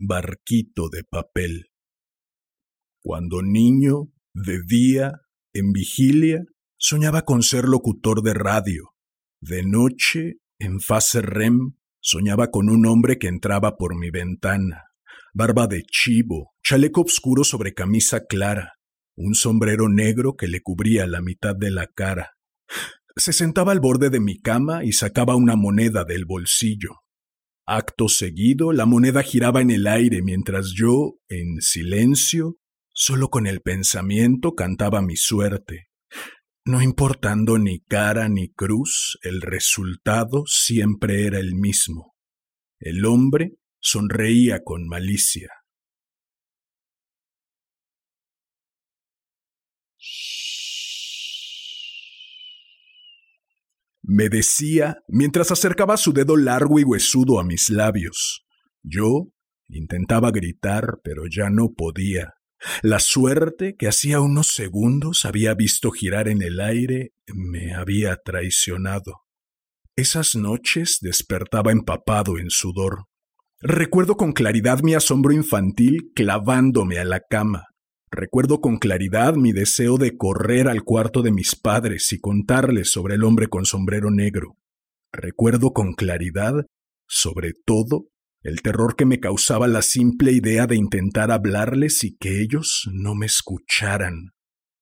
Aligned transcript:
Barquito 0.00 0.88
de 0.90 1.02
papel. 1.02 1.72
Cuando 3.02 3.42
niño, 3.42 4.12
de 4.32 4.60
día, 4.64 5.22
en 5.52 5.72
vigilia, 5.72 6.44
soñaba 6.78 7.22
con 7.22 7.42
ser 7.42 7.64
locutor 7.64 8.22
de 8.22 8.32
radio. 8.32 8.94
De 9.40 9.64
noche, 9.64 10.36
en 10.60 10.78
fase 10.78 11.20
REM, 11.20 11.74
soñaba 11.98 12.52
con 12.52 12.68
un 12.68 12.86
hombre 12.86 13.18
que 13.18 13.26
entraba 13.26 13.76
por 13.76 13.98
mi 13.98 14.10
ventana. 14.10 14.84
Barba 15.34 15.66
de 15.66 15.82
chivo, 15.82 16.52
chaleco 16.62 17.00
oscuro 17.00 17.42
sobre 17.42 17.74
camisa 17.74 18.24
clara, 18.26 18.74
un 19.16 19.34
sombrero 19.34 19.88
negro 19.88 20.36
que 20.36 20.46
le 20.46 20.62
cubría 20.62 21.08
la 21.08 21.22
mitad 21.22 21.56
de 21.56 21.72
la 21.72 21.88
cara. 21.88 22.36
Se 23.16 23.32
sentaba 23.32 23.72
al 23.72 23.80
borde 23.80 24.10
de 24.10 24.20
mi 24.20 24.40
cama 24.40 24.84
y 24.84 24.92
sacaba 24.92 25.34
una 25.34 25.56
moneda 25.56 26.04
del 26.04 26.24
bolsillo. 26.24 27.00
Acto 27.70 28.08
seguido, 28.08 28.72
la 28.72 28.86
moneda 28.86 29.22
giraba 29.22 29.60
en 29.60 29.70
el 29.70 29.86
aire 29.86 30.22
mientras 30.22 30.72
yo, 30.74 31.18
en 31.28 31.60
silencio, 31.60 32.56
solo 32.94 33.28
con 33.28 33.46
el 33.46 33.60
pensamiento, 33.60 34.54
cantaba 34.54 35.02
mi 35.02 35.16
suerte. 35.16 35.90
No 36.64 36.80
importando 36.80 37.58
ni 37.58 37.80
cara 37.80 38.30
ni 38.30 38.50
cruz, 38.54 39.18
el 39.20 39.42
resultado 39.42 40.44
siempre 40.46 41.26
era 41.26 41.40
el 41.40 41.56
mismo. 41.56 42.16
El 42.80 43.04
hombre 43.04 43.58
sonreía 43.80 44.64
con 44.64 44.88
malicia. 44.88 45.50
Me 54.08 54.30
decía 54.30 55.02
mientras 55.06 55.50
acercaba 55.50 55.98
su 55.98 56.14
dedo 56.14 56.38
largo 56.38 56.80
y 56.80 56.82
huesudo 56.82 57.38
a 57.38 57.44
mis 57.44 57.68
labios. 57.68 58.46
Yo 58.82 59.28
intentaba 59.68 60.30
gritar, 60.30 60.98
pero 61.04 61.24
ya 61.30 61.50
no 61.50 61.74
podía. 61.76 62.32
La 62.80 63.00
suerte 63.00 63.76
que 63.76 63.86
hacía 63.86 64.20
unos 64.20 64.48
segundos 64.48 65.26
había 65.26 65.52
visto 65.52 65.90
girar 65.90 66.26
en 66.28 66.40
el 66.40 66.58
aire 66.58 67.12
me 67.34 67.74
había 67.74 68.16
traicionado. 68.16 69.26
Esas 69.94 70.34
noches 70.34 70.98
despertaba 71.02 71.70
empapado 71.70 72.38
en 72.38 72.48
sudor. 72.48 73.04
Recuerdo 73.60 74.16
con 74.16 74.32
claridad 74.32 74.80
mi 74.80 74.94
asombro 74.94 75.34
infantil 75.34 76.12
clavándome 76.14 76.98
a 76.98 77.04
la 77.04 77.20
cama. 77.20 77.66
Recuerdo 78.10 78.60
con 78.60 78.78
claridad 78.78 79.34
mi 79.34 79.52
deseo 79.52 79.98
de 79.98 80.16
correr 80.16 80.68
al 80.68 80.82
cuarto 80.82 81.22
de 81.22 81.30
mis 81.30 81.54
padres 81.54 82.12
y 82.12 82.20
contarles 82.20 82.90
sobre 82.90 83.16
el 83.16 83.24
hombre 83.24 83.48
con 83.48 83.66
sombrero 83.66 84.10
negro. 84.10 84.56
Recuerdo 85.12 85.72
con 85.72 85.92
claridad, 85.94 86.66
sobre 87.06 87.52
todo, 87.66 88.08
el 88.42 88.62
terror 88.62 88.96
que 88.96 89.04
me 89.04 89.20
causaba 89.20 89.68
la 89.68 89.82
simple 89.82 90.32
idea 90.32 90.66
de 90.66 90.76
intentar 90.76 91.30
hablarles 91.30 92.02
y 92.04 92.16
que 92.16 92.40
ellos 92.40 92.88
no 92.92 93.14
me 93.14 93.26
escucharan. 93.26 94.32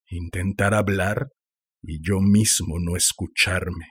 Intentar 0.08 0.74
hablar 0.74 1.28
y 1.82 2.00
yo 2.06 2.20
mismo 2.20 2.78
no 2.78 2.96
escucharme. 2.96 3.86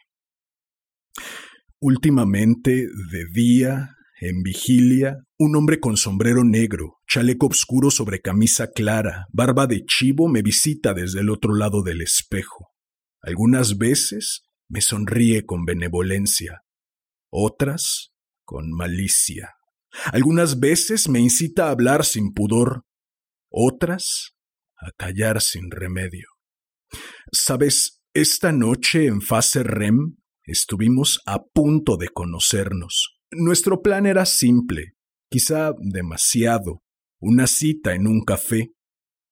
Últimamente, 1.80 2.72
de 2.72 3.26
día, 3.34 3.96
en 4.20 4.44
vigilia, 4.44 5.18
un 5.38 5.56
hombre 5.56 5.80
con 5.80 5.98
sombrero 5.98 6.44
negro, 6.44 7.00
chaleco 7.08 7.48
oscuro 7.48 7.92
sobre 7.92 8.22
camisa 8.22 8.72
clara, 8.72 9.28
barba 9.32 9.68
de 9.68 9.86
chivo 9.86 10.28
me 10.30 10.42
visita 10.42 10.94
desde 10.94 11.20
el 11.20 11.30
otro 11.30 11.54
lado 11.54 11.84
del 11.84 12.02
espejo. 12.02 12.70
Algunas 13.22 13.78
veces 13.78 14.48
me 14.70 14.82
sonríe 14.82 15.46
con 15.46 15.66
benevolencia, 15.66 16.62
otras 17.30 18.14
con 18.46 18.72
malicia. 18.72 19.56
Algunas 20.12 20.60
veces 20.60 21.10
me 21.10 21.20
incita 21.20 21.68
a 21.68 21.72
hablar 21.72 22.06
sin 22.06 22.34
pudor, 22.34 22.86
otras 23.50 24.36
a 24.78 24.92
callar 24.92 25.42
sin 25.42 25.72
remedio. 25.72 26.28
Sabes, 27.32 28.02
esta 28.14 28.52
noche 28.52 29.08
en 29.08 29.22
fase 29.22 29.64
REM 29.64 30.18
estuvimos 30.44 31.22
a 31.26 31.44
punto 31.44 31.98
de 31.98 32.10
conocernos. 32.10 33.15
Nuestro 33.32 33.82
plan 33.82 34.06
era 34.06 34.26
simple, 34.26 34.94
quizá 35.30 35.74
demasiado, 35.80 36.84
una 37.20 37.48
cita 37.48 37.96
en 37.96 38.08
un 38.08 38.24
café. 38.24 38.72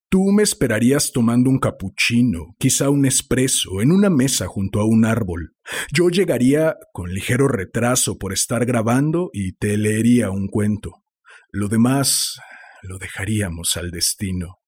Tú 0.10 0.32
me 0.32 0.44
esperarías 0.44 1.12
tomando 1.12 1.50
un 1.50 1.60
capuchino, 1.60 2.56
quizá 2.60 2.90
un 2.90 3.06
espresso, 3.06 3.82
en 3.82 3.92
una 3.92 4.10
mesa 4.10 4.48
junto 4.48 4.80
a 4.80 4.86
un 4.86 5.06
árbol. 5.06 5.56
Yo 5.92 6.10
llegaría 6.10 6.76
con 6.92 7.12
ligero 7.12 7.48
retraso 7.48 8.18
por 8.18 8.34
estar 8.34 8.66
grabando 8.66 9.30
y 9.32 9.54
te 9.54 9.78
leería 9.78 10.30
un 10.30 10.48
cuento. 10.48 11.04
Lo 11.50 11.68
demás 11.68 12.40
lo 12.82 12.98
dejaríamos 12.98 13.78
al 13.78 13.92
destino. 13.92 14.60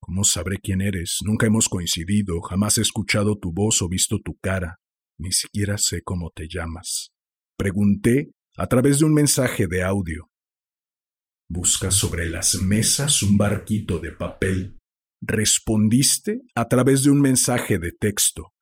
¿Cómo 0.00 0.22
sabré 0.24 0.58
quién 0.58 0.80
eres? 0.80 1.18
Nunca 1.24 1.46
hemos 1.46 1.68
coincidido, 1.68 2.40
jamás 2.40 2.78
he 2.78 2.82
escuchado 2.82 3.38
tu 3.38 3.52
voz 3.52 3.82
o 3.82 3.88
visto 3.88 4.18
tu 4.22 4.36
cara, 4.40 4.76
ni 5.18 5.32
siquiera 5.32 5.78
sé 5.78 6.02
cómo 6.02 6.30
te 6.34 6.46
llamas. 6.48 7.15
Pregunté 7.56 8.32
a 8.56 8.66
través 8.66 8.98
de 8.98 9.06
un 9.06 9.14
mensaje 9.14 9.66
de 9.66 9.82
audio. 9.82 10.30
Busca 11.48 11.90
sobre 11.90 12.28
las 12.28 12.56
mesas 12.56 13.22
un 13.22 13.38
barquito 13.38 13.98
de 13.98 14.12
papel. 14.12 14.78
Respondiste 15.22 16.42
a 16.54 16.68
través 16.68 17.02
de 17.04 17.10
un 17.10 17.20
mensaje 17.20 17.78
de 17.78 17.92
texto. 17.92 18.52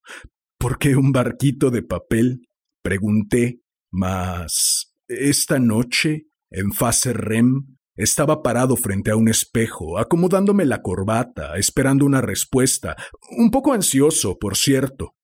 ¿Por 0.59 0.79
qué 0.79 0.97
un 0.97 1.11
barquito 1.11 1.71
de 1.71 1.83
papel? 1.83 2.47
Pregunté, 2.83 3.61
mas 3.91 4.95
esta 5.09 5.59
noche, 5.59 6.27
en 6.51 6.73
fase 6.73 7.13
REM, 7.13 7.77
estaba 7.97 8.43
parado 8.43 8.77
frente 8.77 9.11
a 9.11 9.17
un 9.17 9.29
espejo, 9.29 9.99
acomodándome 9.99 10.67
la 10.67 10.83
corbata, 10.83 11.57
esperando 11.57 12.07
una 12.07 12.21
respuesta, 12.21 12.97
un 13.37 13.51
poco 13.51 13.73
ansioso, 13.73 14.39
por 14.39 14.57
cierto, 14.57 15.17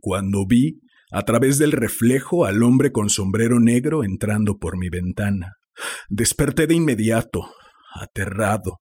cuando 0.00 0.46
vi 0.46 0.80
a 1.10 1.22
través 1.22 1.58
del 1.58 1.72
reflejo 1.72 2.44
al 2.44 2.62
hombre 2.62 2.92
con 2.92 3.10
sombrero 3.10 3.60
negro 3.60 4.04
entrando 4.04 4.58
por 4.58 4.76
mi 4.76 4.88
ventana. 4.88 5.56
Desperté 6.08 6.66
de 6.66 6.74
inmediato, 6.74 7.50
aterrado. 7.94 8.80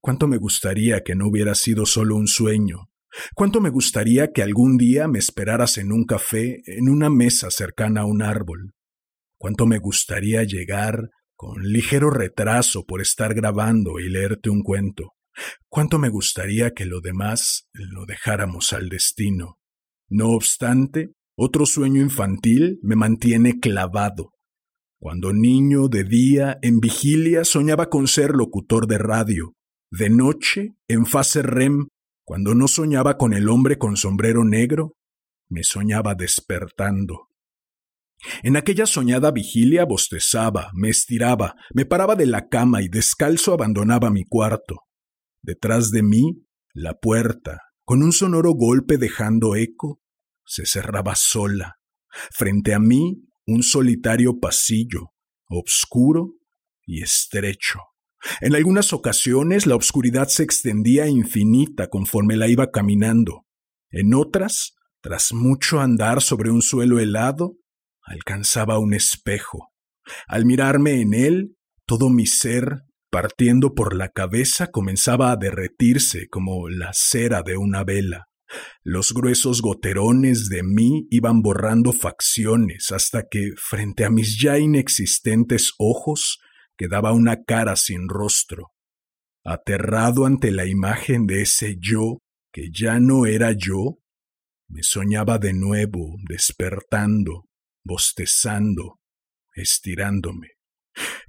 Cuánto 0.00 0.28
me 0.28 0.38
gustaría 0.38 1.02
que 1.02 1.14
no 1.14 1.28
hubiera 1.28 1.54
sido 1.54 1.86
solo 1.86 2.16
un 2.16 2.26
sueño. 2.26 2.90
Cuánto 3.34 3.60
me 3.60 3.70
gustaría 3.70 4.32
que 4.32 4.42
algún 4.42 4.76
día 4.76 5.08
me 5.08 5.18
esperaras 5.18 5.78
en 5.78 5.92
un 5.92 6.04
café, 6.04 6.62
en 6.66 6.88
una 6.88 7.10
mesa 7.10 7.50
cercana 7.50 8.02
a 8.02 8.06
un 8.06 8.22
árbol. 8.22 8.72
Cuánto 9.36 9.66
me 9.66 9.78
gustaría 9.78 10.44
llegar 10.44 11.10
con 11.34 11.62
ligero 11.62 12.10
retraso 12.10 12.84
por 12.84 13.00
estar 13.00 13.34
grabando 13.34 13.98
y 13.98 14.08
leerte 14.08 14.50
un 14.50 14.62
cuento. 14.62 15.14
Cuánto 15.68 15.98
me 15.98 16.08
gustaría 16.08 16.72
que 16.72 16.84
lo 16.84 17.00
demás 17.00 17.66
lo 17.72 18.04
dejáramos 18.04 18.72
al 18.72 18.88
destino. 18.88 19.58
No 20.08 20.30
obstante, 20.30 21.12
otro 21.42 21.64
sueño 21.64 22.02
infantil 22.02 22.78
me 22.82 22.96
mantiene 22.96 23.60
clavado. 23.60 24.34
Cuando 25.00 25.32
niño 25.32 25.88
de 25.88 26.04
día, 26.04 26.58
en 26.60 26.80
vigilia, 26.80 27.44
soñaba 27.44 27.88
con 27.88 28.08
ser 28.08 28.32
locutor 28.32 28.86
de 28.86 28.98
radio. 28.98 29.54
De 29.90 30.10
noche, 30.10 30.74
en 30.86 31.06
fase 31.06 31.40
REM, 31.40 31.88
cuando 32.26 32.54
no 32.54 32.68
soñaba 32.68 33.16
con 33.16 33.32
el 33.32 33.48
hombre 33.48 33.78
con 33.78 33.96
sombrero 33.96 34.44
negro, 34.44 34.92
me 35.48 35.62
soñaba 35.62 36.14
despertando. 36.14 37.28
En 38.42 38.58
aquella 38.58 38.84
soñada 38.84 39.30
vigilia 39.30 39.86
bostezaba, 39.86 40.70
me 40.74 40.90
estiraba, 40.90 41.54
me 41.72 41.86
paraba 41.86 42.16
de 42.16 42.26
la 42.26 42.48
cama 42.48 42.82
y 42.82 42.88
descalzo 42.88 43.54
abandonaba 43.54 44.10
mi 44.10 44.24
cuarto. 44.24 44.80
Detrás 45.42 45.90
de 45.90 46.02
mí, 46.02 46.44
la 46.74 46.98
puerta, 46.98 47.62
con 47.86 48.02
un 48.02 48.12
sonoro 48.12 48.52
golpe 48.52 48.98
dejando 48.98 49.56
eco, 49.56 49.99
se 50.50 50.66
cerraba 50.66 51.14
sola. 51.14 51.76
Frente 52.32 52.74
a 52.74 52.80
mí, 52.80 53.22
un 53.46 53.62
solitario 53.62 54.40
pasillo, 54.40 55.12
obscuro 55.48 56.34
y 56.84 57.02
estrecho. 57.02 57.78
En 58.40 58.56
algunas 58.56 58.92
ocasiones 58.92 59.68
la 59.68 59.76
oscuridad 59.76 60.26
se 60.26 60.42
extendía 60.42 61.06
infinita 61.06 61.86
conforme 61.86 62.36
la 62.36 62.48
iba 62.48 62.72
caminando. 62.72 63.46
En 63.90 64.12
otras, 64.12 64.74
tras 65.00 65.32
mucho 65.32 65.78
andar 65.78 66.20
sobre 66.20 66.50
un 66.50 66.62
suelo 66.62 66.98
helado, 66.98 67.56
alcanzaba 68.02 68.80
un 68.80 68.92
espejo. 68.92 69.72
Al 70.26 70.46
mirarme 70.46 71.00
en 71.00 71.14
él, 71.14 71.56
Todo 71.86 72.08
mi 72.08 72.26
ser, 72.26 72.84
partiendo 73.10 73.74
por 73.74 73.96
la 73.96 74.10
cabeza, 74.10 74.68
comenzaba 74.70 75.32
a 75.32 75.36
derretirse 75.36 76.28
como 76.28 76.68
la 76.68 76.92
cera 76.92 77.42
de 77.42 77.56
una 77.56 77.82
vela. 77.82 78.29
Los 78.82 79.12
gruesos 79.12 79.62
goterones 79.62 80.48
de 80.48 80.62
mí 80.62 81.06
iban 81.10 81.42
borrando 81.42 81.92
facciones 81.92 82.90
hasta 82.90 83.28
que, 83.28 83.52
frente 83.56 84.04
a 84.04 84.10
mis 84.10 84.40
ya 84.40 84.58
inexistentes 84.58 85.72
ojos, 85.78 86.40
quedaba 86.76 87.12
una 87.12 87.44
cara 87.44 87.76
sin 87.76 88.08
rostro. 88.08 88.72
Aterrado 89.44 90.26
ante 90.26 90.50
la 90.50 90.66
imagen 90.66 91.26
de 91.26 91.42
ese 91.42 91.76
yo 91.78 92.18
que 92.52 92.70
ya 92.72 92.98
no 92.98 93.26
era 93.26 93.52
yo, 93.52 93.98
me 94.68 94.82
soñaba 94.82 95.38
de 95.38 95.52
nuevo, 95.52 96.16
despertando, 96.28 97.48
bostezando, 97.84 99.00
estirándome. 99.54 100.48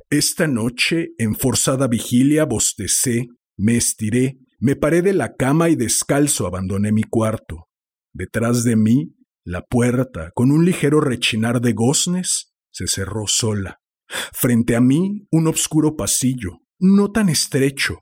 Esta 0.10 0.48
noche, 0.48 1.10
en 1.18 1.36
forzada 1.36 1.88
vigilia, 1.88 2.46
bostecé, 2.46 3.28
me 3.58 3.78
estiré, 3.78 4.40
me 4.62 4.76
paré 4.76 5.02
de 5.02 5.14
la 5.14 5.36
cama 5.36 5.70
y 5.70 5.76
descalzo 5.76 6.48
abandoné 6.48 6.92
mi 6.92 7.04
cuarto. 7.04 7.68
Detrás 8.14 8.64
de 8.64 8.76
mí, 8.76 9.16
la 9.44 9.64
puerta, 9.64 10.32
con 10.34 10.52
un 10.52 10.64
ligero 10.64 11.02
rechinar 11.02 11.60
de 11.60 11.74
goznes, 11.74 12.54
se 12.72 12.88
cerró 12.88 13.26
sola. 13.28 13.82
Frente 14.08 14.76
a 14.76 14.82
mí, 14.82 15.28
un 15.32 15.48
obscuro 15.48 15.96
pasillo, 15.98 16.60
no 16.80 17.12
tan 17.12 17.28
estrecho, 17.28 18.00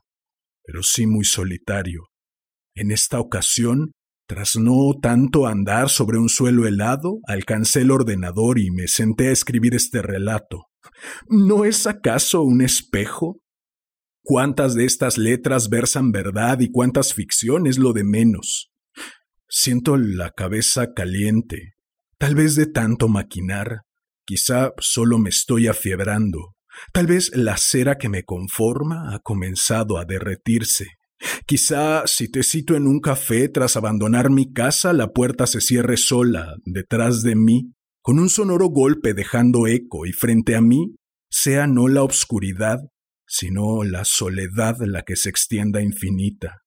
pero 0.64 0.82
sí 0.82 1.06
muy 1.06 1.24
solitario. 1.24 2.08
En 2.74 2.90
esta 2.90 3.18
ocasión 3.20 3.92
tras 4.30 4.54
no 4.54 4.92
tanto 5.02 5.48
andar 5.48 5.88
sobre 5.88 6.16
un 6.16 6.28
suelo 6.28 6.64
helado, 6.64 7.18
alcancé 7.26 7.80
el 7.80 7.90
ordenador 7.90 8.60
y 8.60 8.70
me 8.70 8.86
senté 8.86 9.26
a 9.26 9.32
escribir 9.32 9.74
este 9.74 10.02
relato. 10.02 10.66
¿No 11.28 11.64
es 11.64 11.88
acaso 11.88 12.42
un 12.42 12.62
espejo? 12.62 13.40
¿Cuántas 14.22 14.74
de 14.74 14.84
estas 14.84 15.16
letras 15.18 15.68
versan 15.70 16.12
verdad 16.12 16.60
y 16.60 16.70
cuántas 16.70 17.14
ficciones 17.14 17.78
lo 17.78 17.92
de 17.92 18.04
menos? 18.04 18.70
Siento 19.48 19.96
la 19.96 20.30
cabeza 20.30 20.92
caliente, 20.94 21.74
tal 22.18 22.34
vez 22.34 22.54
de 22.54 22.66
tanto 22.66 23.08
maquinar, 23.08 23.82
quizá 24.24 24.72
solo 24.78 25.18
me 25.18 25.30
estoy 25.30 25.66
afiebrando, 25.66 26.54
tal 26.92 27.06
vez 27.06 27.34
la 27.34 27.56
cera 27.56 27.96
que 27.96 28.08
me 28.08 28.22
conforma 28.22 29.14
ha 29.14 29.20
comenzado 29.20 29.98
a 29.98 30.04
derretirse. 30.04 30.86
Quizá 31.46 32.06
si 32.06 32.30
te 32.30 32.42
cito 32.42 32.76
en 32.76 32.86
un 32.86 33.00
café 33.00 33.48
tras 33.48 33.76
abandonar 33.76 34.30
mi 34.30 34.52
casa, 34.52 34.92
la 34.92 35.08
puerta 35.08 35.46
se 35.46 35.60
cierre 35.60 35.96
sola, 35.96 36.54
detrás 36.64 37.22
de 37.22 37.36
mí, 37.36 37.72
con 38.02 38.18
un 38.18 38.28
sonoro 38.28 38.68
golpe 38.68 39.14
dejando 39.14 39.66
eco, 39.66 40.06
y 40.06 40.12
frente 40.12 40.56
a 40.56 40.60
mí 40.60 40.94
sea 41.30 41.66
no 41.66 41.88
la 41.88 42.02
obscuridad, 42.02 42.78
sino 43.30 43.84
la 43.84 44.04
soledad 44.04 44.74
la 44.80 45.02
que 45.02 45.14
se 45.14 45.30
extienda 45.30 45.80
infinita. 45.80 46.62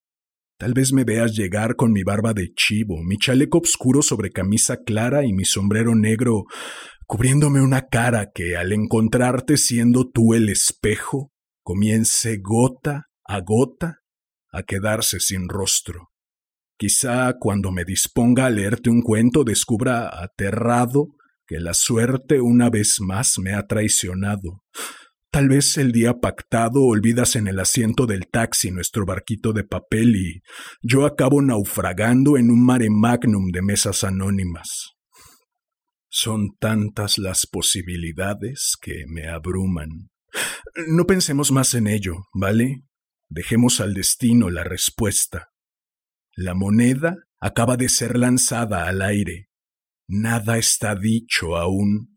Tal 0.57 0.73
vez 0.73 0.93
me 0.93 1.03
veas 1.03 1.35
llegar 1.35 1.75
con 1.75 1.91
mi 1.91 2.03
barba 2.03 2.33
de 2.33 2.53
chivo, 2.55 3.03
mi 3.03 3.17
chaleco 3.17 3.57
oscuro 3.57 4.01
sobre 4.01 4.31
camisa 4.31 4.77
clara 4.77 5.25
y 5.25 5.33
mi 5.33 5.43
sombrero 5.43 5.93
negro 5.93 6.45
cubriéndome 7.05 7.61
una 7.61 7.87
cara 7.89 8.31
que, 8.33 8.55
al 8.55 8.71
encontrarte 8.71 9.57
siendo 9.57 10.09
tú 10.09 10.33
el 10.33 10.47
espejo, 10.47 11.33
comience 11.63 12.37
gota 12.41 13.09
a 13.25 13.41
gota 13.41 13.99
a 14.49 14.63
quedarse 14.63 15.19
sin 15.19 15.49
rostro. 15.49 16.11
Quizá 16.77 17.33
cuando 17.39 17.73
me 17.73 17.83
disponga 17.83 18.45
a 18.45 18.49
leerte 18.49 18.89
un 18.89 19.01
cuento 19.01 19.43
descubra 19.43 20.23
aterrado 20.23 21.09
que 21.45 21.59
la 21.59 21.73
suerte 21.73 22.39
una 22.39 22.69
vez 22.69 23.01
más 23.01 23.37
me 23.37 23.53
ha 23.53 23.67
traicionado. 23.67 24.63
Tal 25.33 25.49
vez 25.49 25.79
el 25.79 25.91
día 25.91 26.19
pactado 26.19 26.83
olvidas 26.83 27.35
en 27.35 27.47
el 27.47 27.59
asiento 27.59 28.05
del 28.05 28.27
taxi 28.27 28.69
nuestro 28.69 29.03
barquito 29.03 29.51
de 29.51 29.63
papel 29.63 30.15
y 30.15 30.43
yo 30.83 31.07
acabo 31.07 31.41
naufragando 31.41 32.37
en 32.37 32.51
un 32.51 32.63
mare 32.63 32.91
magnum 32.91 33.49
de 33.49 33.63
mesas 33.63 34.03
anónimas. 34.03 34.91
Son 36.07 36.55
tantas 36.59 37.17
las 37.17 37.47
posibilidades 37.47 38.75
que 38.79 39.05
me 39.07 39.27
abruman. 39.27 40.11
No 40.85 41.07
pensemos 41.07 41.51
más 41.51 41.73
en 41.73 41.87
ello, 41.87 42.13
¿vale? 42.31 42.83
Dejemos 43.27 43.81
al 43.81 43.95
destino 43.95 44.51
la 44.51 44.63
respuesta. 44.63 45.49
La 46.35 46.53
moneda 46.53 47.15
acaba 47.39 47.75
de 47.75 47.89
ser 47.89 48.19
lanzada 48.19 48.87
al 48.87 49.01
aire. 49.01 49.49
Nada 50.07 50.59
está 50.59 50.93
dicho 50.93 51.57
aún. 51.57 52.12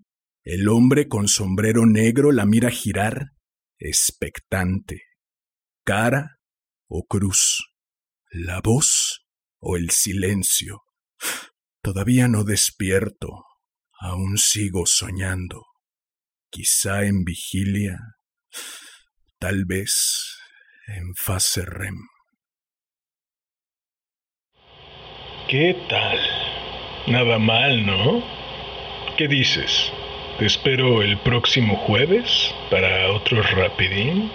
El 0.47 0.69
hombre 0.69 1.09
con 1.09 1.27
sombrero 1.27 1.87
negro 1.87 2.31
la 2.31 2.47
mira 2.47 2.71
girar, 2.71 3.33
expectante. 3.81 5.03
Cara 5.85 6.39
o 6.87 7.05
cruz. 7.05 7.73
La 8.31 8.61
voz 8.61 9.27
o 9.59 9.77
el 9.77 9.91
silencio. 9.91 10.85
Todavía 11.83 12.29
no 12.29 12.45
despierto. 12.45 13.43
Aún 13.99 14.39
sigo 14.39 14.87
soñando. 14.87 15.65
Quizá 16.49 17.03
en 17.03 17.25
vigilia. 17.25 17.99
Tal 19.41 19.65
vez 19.65 20.39
en 20.87 21.13
fase 21.17 21.65
REM. 21.67 21.97
¿Qué 25.49 25.75
tal? 25.89 26.19
Nada 27.09 27.41
mal, 27.41 27.85
¿no? 27.85 28.23
¿Qué 29.19 29.27
dices? 29.27 29.91
¿Te 30.39 30.45
espero 30.45 31.01
el 31.01 31.17
próximo 31.17 31.77
jueves 31.77 32.55
para 32.71 33.11
otro 33.11 33.41
rapidín? 33.41 34.31